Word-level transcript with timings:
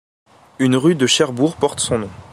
Une 0.57 0.77
rue 0.77 0.95
de 0.95 1.05
Cherbourg 1.05 1.57
porte 1.57 1.79
son 1.79 1.99
nom. 1.99 2.09